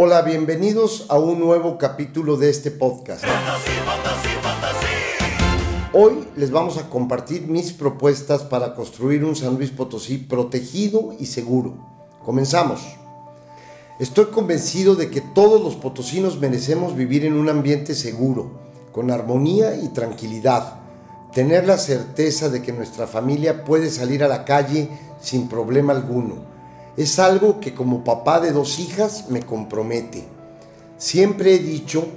[0.00, 3.24] Hola, bienvenidos a un nuevo capítulo de este podcast.
[5.92, 11.26] Hoy les vamos a compartir mis propuestas para construir un San Luis Potosí protegido y
[11.26, 11.74] seguro.
[12.24, 12.80] Comenzamos.
[13.98, 18.52] Estoy convencido de que todos los potosinos merecemos vivir en un ambiente seguro,
[18.92, 20.74] con armonía y tranquilidad.
[21.32, 24.90] Tener la certeza de que nuestra familia puede salir a la calle
[25.20, 26.57] sin problema alguno
[26.98, 30.24] es algo que como papá de dos hijas me compromete.
[30.96, 32.08] Siempre he dicho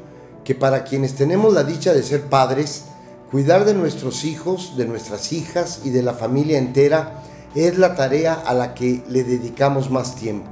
[0.43, 2.85] que para quienes tenemos la dicha de ser padres,
[3.29, 7.21] cuidar de nuestros hijos, de nuestras hijas y de la familia entera
[7.53, 10.49] es la tarea a la que le dedicamos más tiempo.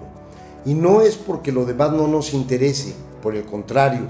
[0.64, 4.06] Y no es porque lo demás no nos interese, por el contrario,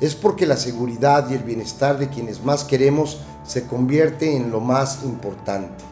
[0.00, 4.60] es porque la seguridad y el bienestar de quienes más queremos se convierte en lo
[4.60, 5.84] más importante.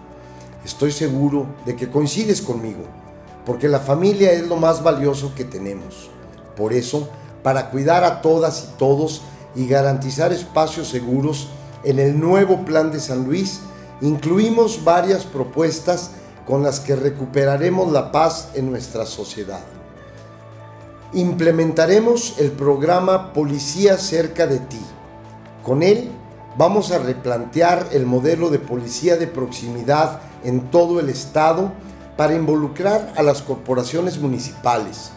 [0.64, 2.84] Estoy seguro de que coincides conmigo
[3.48, 6.10] porque la familia es lo más valioso que tenemos.
[6.54, 7.08] Por eso,
[7.42, 9.22] para cuidar a todas y todos
[9.56, 11.48] y garantizar espacios seguros,
[11.82, 13.60] en el nuevo plan de San Luis
[14.02, 16.10] incluimos varias propuestas
[16.46, 19.64] con las que recuperaremos la paz en nuestra sociedad.
[21.14, 24.80] Implementaremos el programa Policía cerca de ti.
[25.64, 26.10] Con él
[26.58, 31.72] vamos a replantear el modelo de policía de proximidad en todo el estado
[32.18, 35.12] para involucrar a las corporaciones municipales.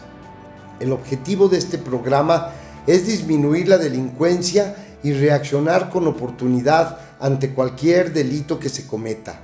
[0.78, 2.50] El objetivo de este programa
[2.86, 9.40] es disminuir la delincuencia y reaccionar con oportunidad ante cualquier delito que se cometa.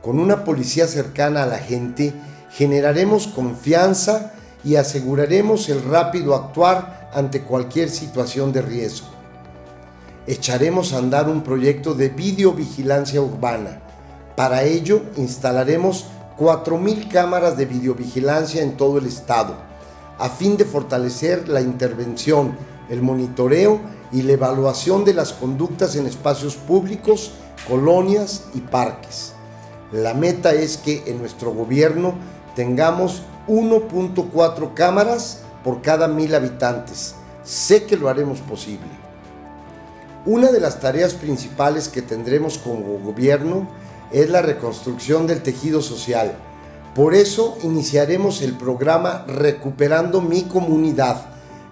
[0.00, 2.14] Con una policía cercana a la gente,
[2.52, 9.08] generaremos confianza y aseguraremos el rápido actuar ante cualquier situación de riesgo.
[10.28, 13.80] Echaremos a andar un proyecto de videovigilancia urbana.
[14.36, 16.06] Para ello instalaremos
[16.38, 19.54] 4.000 cámaras de videovigilancia en todo el estado,
[20.18, 22.56] a fin de fortalecer la intervención,
[22.88, 23.80] el monitoreo
[24.12, 27.32] y la evaluación de las conductas en espacios públicos,
[27.68, 29.32] colonias y parques.
[29.92, 32.14] La meta es que en nuestro gobierno
[32.54, 37.14] tengamos 1.4 cámaras por cada mil habitantes.
[37.44, 38.88] Sé que lo haremos posible.
[40.24, 43.68] Una de las tareas principales que tendremos como gobierno
[44.12, 46.36] es la reconstrucción del tejido social.
[46.94, 51.26] Por eso iniciaremos el programa Recuperando mi comunidad,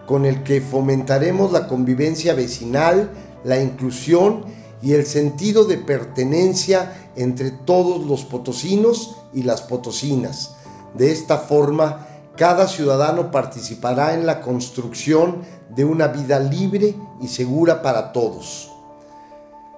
[0.07, 3.11] con el que fomentaremos la convivencia vecinal,
[3.45, 4.45] la inclusión
[4.83, 10.57] y el sentido de pertenencia entre todos los potosinos y las potosinas.
[10.95, 17.83] De esta forma, cada ciudadano participará en la construcción de una vida libre y segura
[17.83, 18.73] para todos.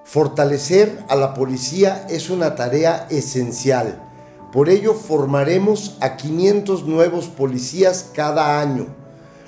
[0.04, 4.02] Fortalecer a la policía es una tarea esencial.
[4.52, 8.86] Por ello formaremos a 500 nuevos policías cada año.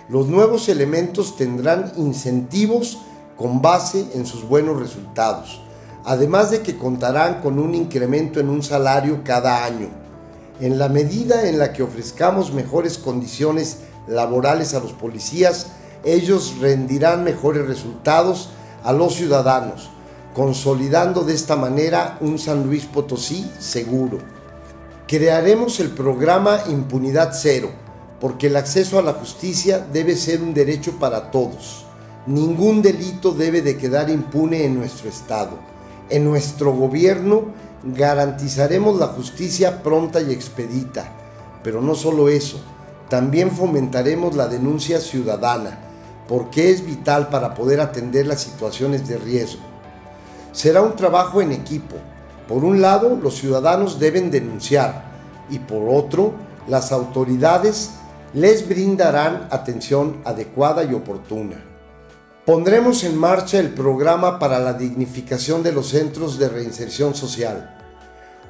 [0.08, 2.98] Los nuevos elementos tendrán incentivos
[3.36, 5.60] con base en sus buenos resultados,
[6.04, 9.88] además de que contarán con un incremento en un salario cada año.
[10.60, 15.72] En la medida en la que ofrezcamos mejores condiciones laborales a los policías,
[16.04, 18.50] ellos rendirán mejores resultados
[18.84, 19.90] a los ciudadanos
[20.34, 24.18] consolidando de esta manera un San Luis Potosí seguro.
[25.06, 27.70] Crearemos el programa Impunidad Cero,
[28.20, 31.86] porque el acceso a la justicia debe ser un derecho para todos.
[32.26, 35.56] Ningún delito debe de quedar impune en nuestro Estado.
[36.10, 37.44] En nuestro gobierno
[37.84, 41.12] garantizaremos la justicia pronta y expedita.
[41.62, 42.60] Pero no solo eso,
[43.08, 45.78] también fomentaremos la denuncia ciudadana,
[46.26, 49.73] porque es vital para poder atender las situaciones de riesgo
[50.54, 51.96] será un trabajo en equipo.
[52.48, 55.04] Por un lado, los ciudadanos deben denunciar
[55.50, 56.32] y por otro,
[56.66, 57.90] las autoridades
[58.32, 61.62] les brindarán atención adecuada y oportuna.
[62.46, 67.74] Pondremos en marcha el programa para la dignificación de los centros de reinserción social,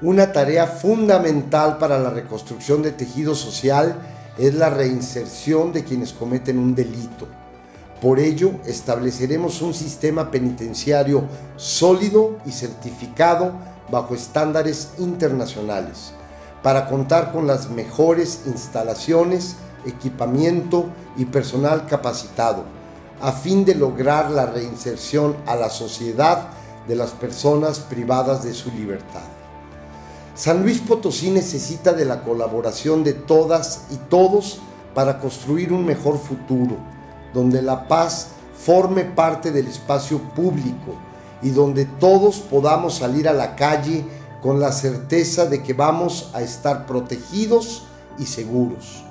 [0.03, 3.97] una tarea fundamental para la reconstrucción de tejido social
[4.37, 7.29] es la reinserción de quienes cometen un delito.
[8.05, 11.25] Por ello, estableceremos un sistema penitenciario
[11.57, 13.53] sólido y certificado
[13.91, 16.13] bajo estándares internacionales
[16.63, 19.57] para contar con las mejores instalaciones,
[19.87, 20.85] equipamiento
[21.17, 22.65] y personal capacitado,
[23.23, 26.49] a fin de lograr la reinserción a la sociedad
[26.87, 29.25] de las personas privadas de su libertad.
[30.35, 34.61] San Luis Potosí necesita de la colaboración de todas y todos
[34.95, 36.77] para construir un mejor futuro
[37.35, 40.95] donde la paz forme parte del espacio público
[41.43, 44.05] y donde todos podamos salir a la calle
[44.41, 47.85] con la certeza de que vamos a estar protegidos
[48.19, 49.05] y seguros.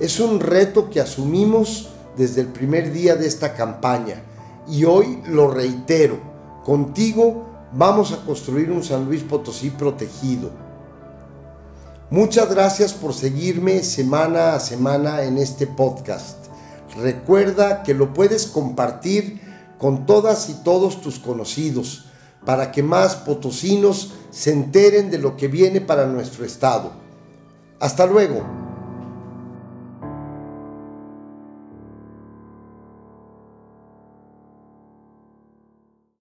[0.00, 4.22] Es un reto que asumimos desde el primer día de esta campaña
[4.68, 6.18] y hoy lo reitero,
[6.64, 10.50] contigo vamos a construir un San Luis Potosí protegido.
[12.10, 16.39] Muchas gracias por seguirme semana a semana en este podcast.
[16.96, 19.40] Recuerda que lo puedes compartir
[19.78, 22.06] con todas y todos tus conocidos
[22.44, 26.92] para que más potosinos se enteren de lo que viene para nuestro estado.
[27.78, 28.59] Hasta luego.